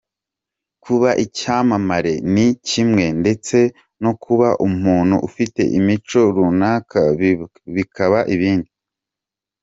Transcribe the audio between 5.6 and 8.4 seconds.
imico runaka bikaba